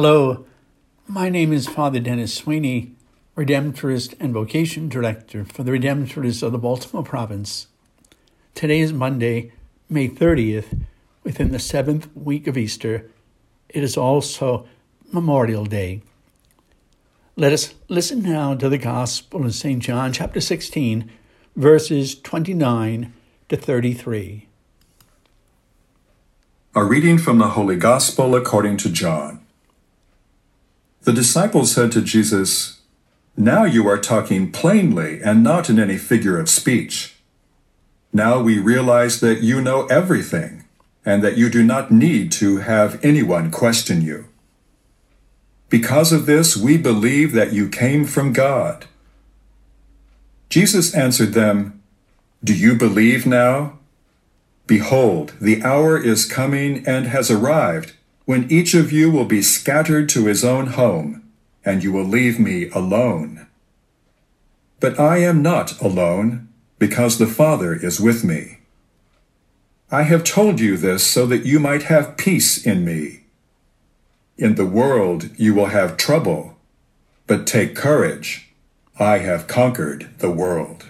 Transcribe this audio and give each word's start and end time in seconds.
Hello, 0.00 0.46
my 1.08 1.28
name 1.28 1.52
is 1.52 1.66
Father 1.66 1.98
Dennis 1.98 2.32
Sweeney, 2.32 2.92
Redemptorist 3.36 4.14
and 4.20 4.32
Vocation 4.32 4.88
Director 4.88 5.44
for 5.44 5.64
the 5.64 5.72
Redemptorists 5.72 6.40
of 6.40 6.52
the 6.52 6.58
Baltimore 6.58 7.02
Province. 7.02 7.66
Today 8.54 8.78
is 8.78 8.92
Monday, 8.92 9.50
May 9.90 10.08
30th, 10.08 10.82
within 11.24 11.50
the 11.50 11.58
seventh 11.58 12.06
week 12.14 12.46
of 12.46 12.56
Easter. 12.56 13.10
It 13.68 13.82
is 13.82 13.96
also 13.96 14.68
Memorial 15.10 15.64
Day. 15.64 16.02
Let 17.34 17.52
us 17.52 17.74
listen 17.88 18.22
now 18.22 18.54
to 18.54 18.68
the 18.68 18.78
Gospel 18.78 19.44
of 19.44 19.52
St. 19.52 19.82
John, 19.82 20.12
chapter 20.12 20.40
16, 20.40 21.10
verses 21.56 22.14
29 22.20 23.12
to 23.48 23.56
33. 23.56 24.46
A 26.76 26.84
reading 26.84 27.18
from 27.18 27.38
the 27.38 27.48
Holy 27.48 27.74
Gospel 27.74 28.36
according 28.36 28.76
to 28.76 28.90
John. 28.90 29.37
The 31.08 31.14
disciples 31.14 31.72
said 31.72 31.90
to 31.92 32.02
Jesus, 32.02 32.82
Now 33.34 33.64
you 33.64 33.88
are 33.88 33.96
talking 33.96 34.52
plainly 34.52 35.22
and 35.22 35.42
not 35.42 35.70
in 35.70 35.78
any 35.78 35.96
figure 35.96 36.38
of 36.38 36.50
speech. 36.50 37.16
Now 38.12 38.42
we 38.42 38.58
realize 38.58 39.20
that 39.20 39.40
you 39.40 39.62
know 39.62 39.86
everything 39.86 40.64
and 41.06 41.24
that 41.24 41.38
you 41.38 41.48
do 41.48 41.62
not 41.62 41.90
need 41.90 42.30
to 42.32 42.58
have 42.58 43.02
anyone 43.02 43.50
question 43.50 44.02
you. 44.02 44.26
Because 45.70 46.12
of 46.12 46.26
this, 46.26 46.58
we 46.58 46.76
believe 46.76 47.32
that 47.32 47.54
you 47.54 47.70
came 47.70 48.04
from 48.04 48.34
God. 48.34 48.84
Jesus 50.50 50.94
answered 50.94 51.32
them, 51.32 51.82
Do 52.44 52.52
you 52.54 52.74
believe 52.74 53.24
now? 53.26 53.78
Behold, 54.66 55.32
the 55.40 55.62
hour 55.62 55.98
is 55.98 56.30
coming 56.30 56.86
and 56.86 57.06
has 57.06 57.30
arrived 57.30 57.94
when 58.28 58.52
each 58.52 58.74
of 58.74 58.92
you 58.92 59.10
will 59.10 59.24
be 59.24 59.40
scattered 59.40 60.06
to 60.06 60.26
his 60.26 60.44
own 60.44 60.66
home, 60.66 61.26
and 61.64 61.82
you 61.82 61.90
will 61.90 62.04
leave 62.04 62.38
me 62.38 62.68
alone. 62.74 63.46
But 64.80 65.00
I 65.00 65.16
am 65.20 65.40
not 65.40 65.80
alone, 65.80 66.46
because 66.78 67.16
the 67.16 67.26
Father 67.26 67.74
is 67.74 67.98
with 67.98 68.24
me. 68.24 68.58
I 69.90 70.02
have 70.02 70.24
told 70.24 70.60
you 70.60 70.76
this 70.76 71.06
so 71.06 71.24
that 71.24 71.46
you 71.46 71.58
might 71.58 71.84
have 71.84 72.18
peace 72.18 72.62
in 72.66 72.84
me. 72.84 73.20
In 74.36 74.56
the 74.56 74.66
world 74.66 75.30
you 75.38 75.54
will 75.54 75.70
have 75.78 75.96
trouble, 75.96 76.58
but 77.26 77.46
take 77.46 77.74
courage. 77.74 78.50
I 78.98 79.20
have 79.20 79.46
conquered 79.46 80.10
the 80.18 80.30
world. 80.30 80.84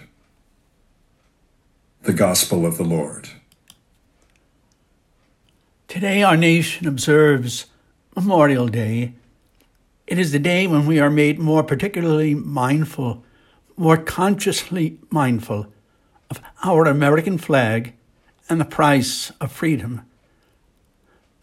The 2.01 2.11
Gospel 2.11 2.65
of 2.65 2.77
the 2.77 2.83
Lord. 2.83 3.29
Today, 5.89 6.21
our 6.21 6.37
nation 6.37 6.87
observes 6.87 7.65
Memorial 8.15 8.67
Day. 8.67 9.13
It 10.05 10.19
is 10.19 10.31
the 10.31 10.37
day 10.37 10.67
when 10.67 10.85
we 10.85 10.99
are 10.99 11.09
made 11.09 11.39
more 11.39 11.63
particularly 11.63 12.35
mindful, 12.35 13.23
more 13.75 13.97
consciously 13.97 14.99
mindful 15.09 15.65
of 16.29 16.41
our 16.63 16.85
American 16.85 17.39
flag 17.39 17.95
and 18.47 18.61
the 18.61 18.65
price 18.65 19.31
of 19.41 19.51
freedom. 19.51 20.05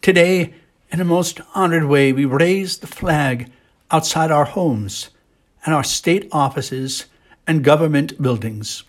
Today, 0.01 0.53
in 0.93 1.01
a 1.01 1.05
most 1.05 1.41
honored 1.53 1.83
way, 1.83 2.13
we 2.13 2.23
raise 2.23 2.77
the 2.77 2.87
flag 2.87 3.51
outside 3.91 4.31
our 4.31 4.45
homes 4.45 5.09
and 5.65 5.75
our 5.75 5.83
state 5.83 6.25
offices 6.31 7.07
and 7.45 7.65
government 7.65 8.21
buildings. 8.21 8.85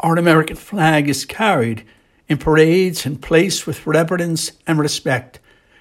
Our 0.00 0.18
American 0.18 0.56
flag 0.56 1.08
is 1.08 1.24
carried 1.24 1.86
in 2.28 2.38
parades 2.38 3.06
and 3.06 3.22
placed 3.22 3.66
with 3.66 3.86
reverence 3.86 4.52
and 4.66 4.78
respect 4.78 5.40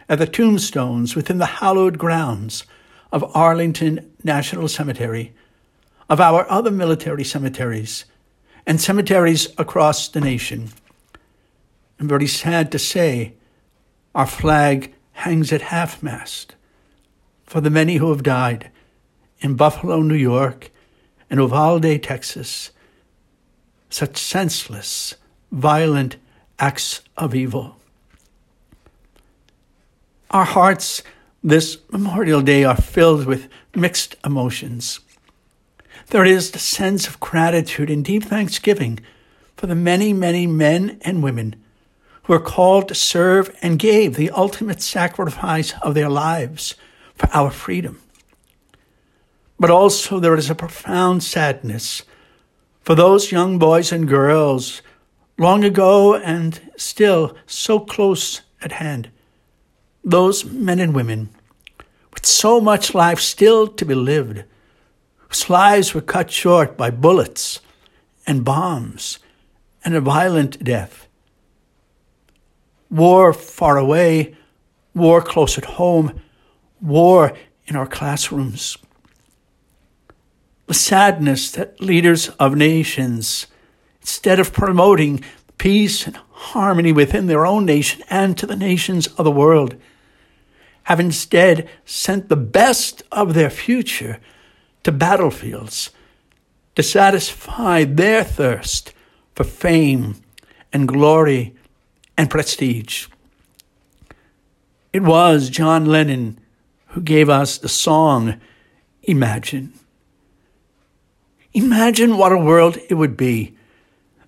at 0.09 0.19
the 0.19 0.25
tombstones 0.25 1.15
within 1.15 1.37
the 1.37 1.45
hallowed 1.45 1.97
grounds 1.97 2.63
of 3.11 3.29
Arlington 3.35 4.11
National 4.23 4.67
Cemetery, 4.67 5.33
of 6.09 6.21
our 6.21 6.49
other 6.49 6.71
military 6.71 7.23
cemeteries, 7.23 8.05
and 8.65 8.79
cemeteries 8.79 9.47
across 9.57 10.07
the 10.07 10.21
nation. 10.21 10.69
I'm 11.99 12.07
very 12.07 12.27
sad 12.27 12.71
to 12.71 12.79
say 12.79 13.33
our 14.15 14.27
flag 14.27 14.93
hangs 15.13 15.51
at 15.51 15.63
half 15.63 16.01
mast 16.01 16.55
for 17.45 17.61
the 17.61 17.69
many 17.69 17.95
who 17.95 18.09
have 18.09 18.23
died 18.23 18.69
in 19.39 19.55
Buffalo, 19.55 20.01
New 20.01 20.15
York, 20.15 20.71
and 21.29 21.39
Uvalde, 21.39 22.01
Texas. 22.03 22.71
Such 23.89 24.17
senseless, 24.17 25.15
violent, 25.51 26.17
acts 26.59 27.01
of 27.15 27.35
evil. 27.35 27.77
Our 30.31 30.45
hearts 30.45 31.03
this 31.43 31.77
Memorial 31.91 32.41
Day 32.41 32.63
are 32.63 32.75
filled 32.75 33.25
with 33.25 33.47
mixed 33.75 34.15
emotions. 34.25 34.99
There 36.07 36.25
is 36.25 36.51
the 36.51 36.59
sense 36.59 37.07
of 37.07 37.19
gratitude 37.19 37.89
and 37.89 38.03
deep 38.03 38.23
thanksgiving 38.23 38.99
for 39.55 39.67
the 39.67 39.75
many, 39.75 40.13
many 40.13 40.47
men 40.47 40.99
and 41.01 41.23
women 41.23 41.55
who 42.23 42.33
are 42.33 42.39
called 42.39 42.89
to 42.89 42.95
serve 42.95 43.55
and 43.61 43.79
gave 43.79 44.15
the 44.15 44.31
ultimate 44.31 44.81
sacrifice 44.81 45.73
of 45.81 45.93
their 45.93 46.09
lives 46.09 46.75
for 47.15 47.29
our 47.33 47.51
freedom. 47.51 48.01
But 49.59 49.69
also 49.69 50.19
there 50.19 50.35
is 50.35 50.49
a 50.49 50.55
profound 50.55 51.23
sadness 51.23 52.03
for 52.81 52.95
those 52.95 53.31
young 53.31 53.57
boys 53.57 53.91
and 53.91 54.07
girls 54.07 54.81
long 55.37 55.63
ago 55.63 56.15
and 56.15 56.59
still 56.77 57.37
so 57.45 57.79
close 57.79 58.41
at 58.61 58.73
hand. 58.73 59.09
Those 60.03 60.45
men 60.45 60.79
and 60.79 60.95
women 60.95 61.29
with 62.13 62.25
so 62.25 62.59
much 62.59 62.95
life 62.95 63.19
still 63.19 63.67
to 63.67 63.85
be 63.85 63.93
lived, 63.93 64.43
whose 65.17 65.49
lives 65.49 65.93
were 65.93 66.01
cut 66.01 66.31
short 66.31 66.75
by 66.77 66.89
bullets 66.89 67.59
and 68.25 68.43
bombs 68.43 69.19
and 69.85 69.95
a 69.95 70.01
violent 70.01 70.63
death. 70.63 71.07
War 72.89 73.33
far 73.33 73.77
away, 73.77 74.35
war 74.95 75.21
close 75.21 75.57
at 75.57 75.65
home, 75.65 76.19
war 76.81 77.33
in 77.67 77.75
our 77.75 77.85
classrooms. 77.85 78.77
The 80.65 80.73
sadness 80.73 81.51
that 81.51 81.79
leaders 81.79 82.29
of 82.39 82.55
nations 82.55 83.47
instead 84.07 84.39
of 84.39 84.53
promoting 84.53 85.21
peace 85.57 86.07
and 86.07 86.15
harmony 86.31 86.93
within 86.93 87.27
their 87.27 87.45
own 87.45 87.65
nation 87.65 88.01
and 88.09 88.37
to 88.37 88.45
the 88.45 88.55
nations 88.55 89.07
of 89.07 89.25
the 89.25 89.31
world, 89.31 89.75
have 90.83 90.97
instead 90.97 91.69
sent 91.83 92.29
the 92.29 92.37
best 92.37 93.03
of 93.11 93.33
their 93.33 93.49
future 93.49 94.17
to 94.83 94.93
battlefields 94.93 95.89
to 96.73 96.81
satisfy 96.81 97.83
their 97.83 98.23
thirst 98.23 98.93
for 99.35 99.43
fame 99.43 100.15
and 100.71 100.87
glory 100.87 101.53
and 102.17 102.29
prestige. 102.29 103.07
It 104.93 105.03
was 105.03 105.49
John 105.49 105.85
Lennon 105.85 106.39
who 106.91 107.01
gave 107.01 107.27
us 107.29 107.57
the 107.57 107.67
song 107.67 108.39
Imagine. 109.03 109.73
Imagine 111.51 112.17
what 112.17 112.31
a 112.31 112.37
world 112.37 112.77
it 112.89 112.93
would 112.93 113.17
be 113.17 113.56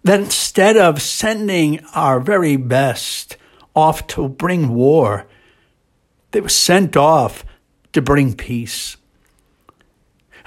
that 0.10 0.22
instead 0.22 0.76
of 0.76 1.04
sending 1.04 1.86
our 1.94 2.20
very 2.20 2.56
best 2.56 3.38
off 3.76 4.08
to 4.08 4.28
bring 4.28 4.70
war, 4.74 5.28
they 6.32 6.42
were 6.42 6.50
sent 6.50 6.98
off 6.98 7.46
to 7.94 8.02
bring 8.02 8.34
peace. 8.34 8.98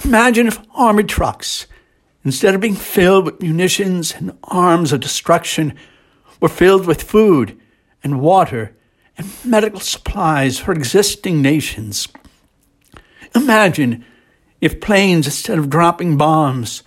Imagine 0.05 0.49
if 0.49 0.59
armored 0.75 1.09
trucks, 1.09 1.69
instead 2.25 2.57
of 2.57 2.61
being 2.61 2.75
filled 2.75 3.25
with 3.25 3.41
munitions 3.41 4.13
and 4.13 4.37
arms 4.43 4.93
of 4.93 4.99
destruction, 4.99 5.75
were 6.41 6.49
filled 6.49 6.85
with 6.85 7.01
food 7.01 7.57
and 8.03 8.21
water 8.21 8.77
and 9.17 9.31
medical 9.45 9.79
supplies 9.79 10.59
for 10.59 10.73
existing 10.73 11.41
nations. 11.41 12.09
Imagine 13.33 14.05
if 14.61 14.81
planes, 14.81 15.27
instead 15.27 15.61
of 15.61 15.71
dropping 15.71 16.17
bombs, 16.17 16.83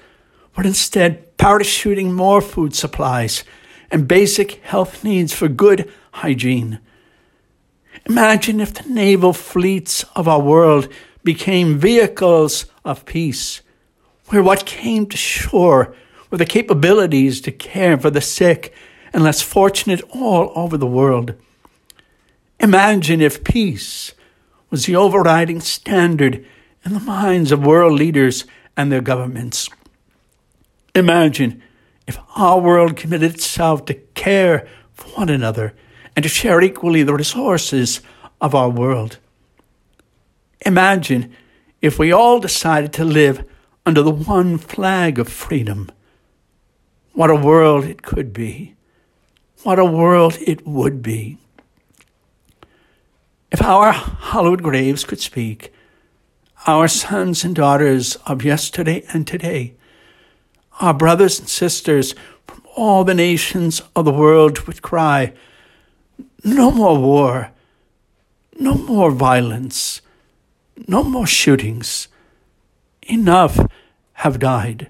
but 0.54 0.66
instead 0.66 1.25
parachuting 1.38 2.12
more 2.12 2.42
food 2.42 2.76
supplies 2.76 3.44
and 3.92 4.08
basic 4.08 4.64
health 4.64 5.04
needs 5.04 5.34
for 5.34 5.48
good 5.48 5.92
hygiene. 6.12 6.80
Imagine 8.06 8.60
if 8.60 8.74
the 8.74 8.90
naval 8.90 9.34
fleets 9.34 10.04
of 10.16 10.28
our 10.28 10.42
world 10.42 10.88
became 11.24 11.78
vehicles 11.78 12.66
of 12.84 13.06
peace, 13.06 13.62
where 14.28 14.44
what 14.44 14.66
came 14.66 15.08
to 15.08 15.18
shore 15.18 15.96
were 16.30 16.38
the 16.38 16.46
capabilities 16.46 17.42
to 17.42 17.52
care 17.52 17.98
for 17.98 18.10
the 18.10 18.22
sick 18.22 18.74
and 19.12 19.24
less 19.24 19.42
fortunate 19.42 20.02
all 20.12 20.52
over 20.56 20.78
the 20.78 20.86
world. 20.86 21.34
Imagine 22.60 23.22
if 23.22 23.44
peace 23.44 24.14
was 24.70 24.86
the 24.86 24.96
overriding 24.96 25.60
standard 25.62 26.46
in 26.84 26.94
the 26.94 27.00
minds 27.00 27.52
of 27.52 27.66
world 27.66 27.94
leaders 27.94 28.46
and 28.78 28.92
their 28.92 29.02
governments. 29.02 29.70
Imagine 30.96 31.62
if 32.08 32.18
our 32.38 32.60
world 32.60 32.96
committed 32.96 33.34
itself 33.34 33.86
to 33.86 33.94
care 33.94 34.66
for 34.94 35.10
one 35.20 35.30
another 35.30 35.74
and 36.16 36.24
to 36.24 36.30
share 36.30 36.62
equally 36.62 37.04
the 37.04 37.14
resources 37.14 38.00
of 38.40 38.56
our 38.56 38.70
world. 38.70 39.18
Imagine 40.66 41.34
if 41.82 42.00
we 42.00 42.14
all 42.14 42.40
decided 42.40 42.94
to 42.94 43.04
live 43.04 43.46
under 43.86 44.02
the 44.02 44.12
one 44.12 44.58
flag 44.58 45.20
of 45.20 45.28
freedom. 45.28 45.92
What 47.12 47.30
a 47.30 47.36
world 47.36 47.84
it 47.84 48.02
could 48.02 48.32
be. 48.32 48.76
What 49.64 49.80
a 49.80 49.86
world 49.86 50.38
it 50.42 50.66
would 50.66 51.02
be. 51.02 51.38
If 53.52 53.62
our 53.62 53.92
hallowed 53.92 54.64
graves 54.64 55.04
could 55.04 55.20
speak, 55.20 55.74
our 56.68 56.88
sons 56.88 57.44
and 57.44 57.56
daughters 57.56 58.16
of 58.26 58.44
yesterday 58.44 59.06
and 59.14 59.28
today, 59.28 59.76
our 60.82 60.94
brothers 60.94 61.40
and 61.40 61.48
sisters 61.48 62.14
from 62.48 62.62
all 62.76 63.04
the 63.04 63.14
nations 63.14 63.82
of 63.96 64.06
the 64.06 64.12
world 64.12 64.60
would 64.62 64.82
cry, 64.82 65.34
No 66.44 66.72
more 66.72 67.00
war, 67.00 67.52
no 68.60 68.76
more 68.76 69.12
violence, 69.12 70.02
no 70.88 71.04
more 71.04 71.28
shootings. 71.28 72.08
Enough 73.04 73.60
have 74.14 74.40
died. 74.40 74.90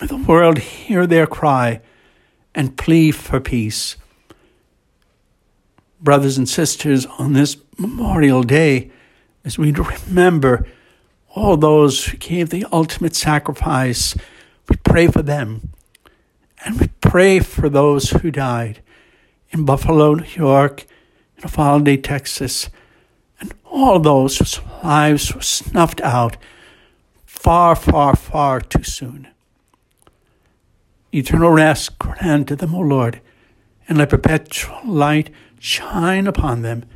May 0.00 0.06
the 0.06 0.16
world 0.16 0.58
hear 0.58 1.06
their 1.06 1.26
cry 1.26 1.80
and 2.54 2.76
plea 2.76 3.10
for 3.10 3.40
peace. 3.40 3.96
Brothers 6.00 6.36
and 6.36 6.48
sisters, 6.48 7.06
on 7.18 7.32
this 7.32 7.56
Memorial 7.78 8.42
Day, 8.42 8.90
as 9.44 9.58
we 9.58 9.72
remember 9.72 10.66
all 11.36 11.58
those 11.58 12.06
who 12.06 12.16
gave 12.16 12.48
the 12.48 12.64
ultimate 12.72 13.14
sacrifice, 13.14 14.16
we 14.68 14.76
pray 14.76 15.06
for 15.06 15.22
them. 15.22 15.70
And 16.64 16.80
we 16.80 16.88
pray 17.02 17.40
for 17.40 17.68
those 17.68 18.10
who 18.10 18.30
died 18.30 18.80
in 19.50 19.66
Buffalo, 19.66 20.14
New 20.14 20.24
York, 20.34 20.86
in 21.36 21.42
Uvalde, 21.42 22.02
Texas, 22.02 22.70
and 23.38 23.52
all 23.64 24.00
those 24.00 24.38
whose 24.38 24.60
lives 24.82 25.34
were 25.34 25.42
snuffed 25.42 26.00
out 26.00 26.38
far, 27.26 27.76
far, 27.76 28.16
far 28.16 28.60
too 28.60 28.82
soon. 28.82 29.28
Eternal 31.12 31.50
rest 31.50 31.98
grant 31.98 32.48
to 32.48 32.56
them, 32.56 32.74
O 32.74 32.80
Lord, 32.80 33.20
and 33.86 33.98
let 33.98 34.08
perpetual 34.08 34.80
light 34.84 35.30
shine 35.60 36.26
upon 36.26 36.62
them. 36.62 36.86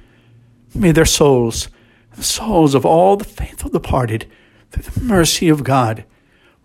May 0.74 0.92
their 0.92 1.04
souls, 1.04 1.68
the 2.16 2.22
souls 2.22 2.74
of 2.74 2.84
all 2.84 3.16
the 3.16 3.24
faithful 3.24 3.70
departed, 3.70 4.26
through 4.70 4.82
the 4.82 5.00
mercy 5.00 5.48
of 5.48 5.64
God, 5.64 6.04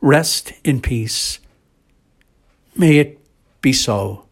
rest 0.01 0.53
in 0.63 0.81
peace. 0.81 1.39
May 2.75 2.97
it 2.97 3.19
be 3.61 3.73
so. 3.73 4.24